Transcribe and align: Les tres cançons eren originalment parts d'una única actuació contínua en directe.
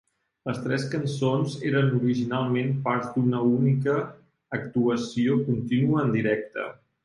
Les 0.49 0.61
tres 0.61 0.85
cançons 0.93 1.57
eren 1.71 1.91
originalment 1.97 2.73
parts 2.89 3.13
d'una 3.19 3.43
única 3.61 3.95
actuació 4.61 5.41
contínua 5.51 6.05
en 6.09 6.15
directe. 6.21 6.71